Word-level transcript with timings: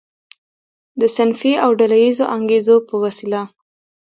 د 0.99 1.01
صنفي 1.15 1.53
او 1.63 1.69
ډله 1.79 1.97
ییزو 2.03 2.25
انګیزو 2.35 2.75
په 2.87 2.95
وسیله. 3.03 3.41